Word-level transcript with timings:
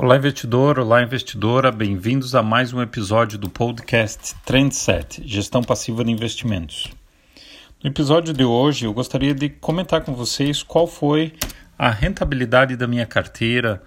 Olá, 0.00 0.16
investidor, 0.16 0.78
olá, 0.78 1.02
investidora, 1.02 1.72
bem-vindos 1.72 2.32
a 2.36 2.40
mais 2.40 2.72
um 2.72 2.80
episódio 2.80 3.36
do 3.36 3.50
podcast 3.50 4.36
Trendset 4.46 5.20
Gestão 5.26 5.60
Passiva 5.60 6.04
de 6.04 6.12
Investimentos. 6.12 6.86
No 7.82 7.90
episódio 7.90 8.32
de 8.32 8.44
hoje, 8.44 8.84
eu 8.84 8.92
gostaria 8.92 9.34
de 9.34 9.48
comentar 9.48 10.02
com 10.02 10.14
vocês 10.14 10.62
qual 10.62 10.86
foi 10.86 11.32
a 11.76 11.90
rentabilidade 11.90 12.76
da 12.76 12.86
minha 12.86 13.06
carteira 13.06 13.82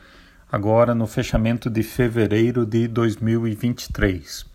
agora 0.52 0.94
no 0.94 1.08
fechamento 1.08 1.70
de 1.70 1.82
fevereiro 1.82 2.66
de 2.66 2.90
2023. 2.90 4.46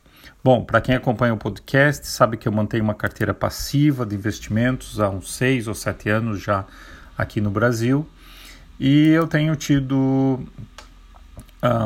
Bom, 0.45 0.63
para 0.63 0.83
quem 0.83 0.95
acompanha 0.95 1.33
o 1.33 1.39
podcast, 1.39 2.07
sabe 2.07 2.37
que 2.37 2.47
eu 2.47 2.53
mantenho 2.53 2.85
uma 2.85 2.95
carteira 2.95 3.33
passiva 3.33 4.05
de 4.05 4.15
investimentos 4.15 5.01
há 5.01 5.09
uns 5.09 5.33
seis 5.33 5.67
ou 5.67 5.75
sete 5.75 6.11
anos 6.11 6.39
já 6.43 6.67
aqui 7.17 7.41
no 7.41 7.51
Brasil 7.51 8.07
e 8.79 9.09
eu 9.09 9.27
tenho 9.27 9.57
tido 9.57 10.39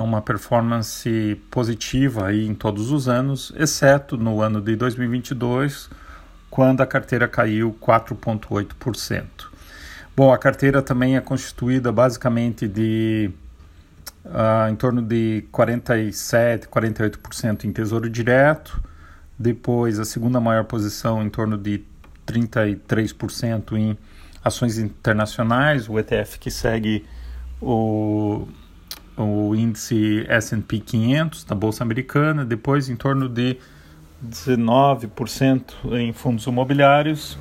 uma 0.02 0.20
performance 0.20 1.40
positiva 1.50 2.26
aí 2.26 2.46
em 2.46 2.54
todos 2.54 2.90
os 2.90 3.08
anos, 3.08 3.52
exceto 3.56 4.16
no 4.16 4.40
ano 4.40 4.60
de 4.60 4.76
2022, 4.76 5.90
quando 6.50 6.80
a 6.80 6.86
carteira 6.86 7.28
caiu 7.28 7.76
4,8%. 7.80 9.24
Bom, 10.16 10.32
a 10.32 10.38
carteira 10.38 10.82
também 10.82 11.16
é 11.16 11.20
constituída 11.20 11.92
basicamente 11.92 12.66
de 12.66 13.30
uh, 14.24 14.68
em 14.70 14.76
torno 14.76 15.00
de 15.00 15.44
47, 15.52 16.66
48% 16.68 17.64
em 17.64 17.72
tesouro 17.72 18.10
direto, 18.10 18.82
depois 19.38 19.98
a 19.98 20.04
segunda 20.04 20.40
maior 20.40 20.64
posição 20.64 21.22
em 21.22 21.30
torno 21.30 21.56
de 21.56 21.82
33% 22.26 23.76
em 23.76 23.96
ações 24.44 24.78
internacionais, 24.78 25.88
o 25.88 25.98
ETF 25.98 26.38
que 26.38 26.50
segue 26.50 27.04
o 27.60 28.46
o 29.28 29.54
índice 29.54 30.24
S&P 30.28 30.78
500 30.78 31.44
da 31.44 31.54
bolsa 31.54 31.82
americana, 31.82 32.44
depois 32.44 32.88
em 32.88 32.96
torno 32.96 33.28
de 33.28 33.56
19% 34.24 35.62
em 35.92 36.12
fundos 36.12 36.46
imobiliários 36.46 37.38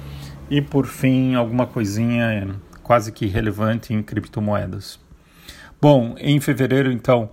e 0.50 0.62
por 0.62 0.88
fim 0.88 1.36
alguma 1.36 1.68
coisinha 1.68 2.56
quase 2.82 3.12
que 3.12 3.26
relevante 3.28 3.94
em 3.94 4.02
criptomoedas. 4.02 5.00
Bom, 5.82 6.16
em 6.18 6.40
fevereiro 6.40 6.92
então 6.92 7.30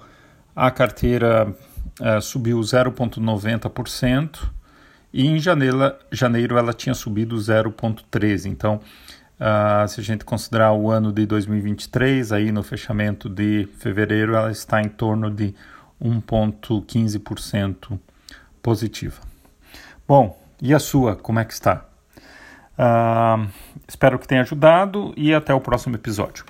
a 0.55 0.71
carteira 0.71 1.55
uh, 2.01 2.21
subiu 2.21 2.59
0,90% 2.61 4.51
e 5.13 5.27
em 5.27 5.39
janeiro, 5.39 5.95
janeiro 6.13 6.59
ela 6.59 6.73
tinha 6.73 6.95
subido 6.95 7.37
0,13%. 7.37 8.47
Então 8.47 8.81
Uh, 9.39 9.87
se 9.87 10.01
a 10.01 10.03
gente 10.03 10.25
considerar 10.25 10.73
o 10.73 10.91
ano 10.91 11.13
de 11.13 11.27
2023, 11.27 12.33
aí 12.33 12.51
no 12.51 12.63
fechamento 12.63 13.29
de 13.29 13.69
fevereiro, 13.79 14.35
ela 14.35 14.51
está 14.51 14.81
em 14.81 14.89
torno 14.89 15.31
de 15.31 15.55
1,15% 16.03 17.99
positiva. 18.63 19.21
Bom, 20.09 20.41
e 20.61 20.73
a 20.73 20.79
sua, 20.79 21.15
como 21.17 21.39
é 21.39 21.45
que 21.45 21.53
está? 21.53 21.85
Uh, 22.79 23.47
espero 23.87 24.19
que 24.19 24.27
tenha 24.27 24.41
ajudado 24.41 25.13
e 25.17 25.35
até 25.35 25.53
o 25.53 25.61
próximo 25.61 25.97
episódio. 25.97 26.45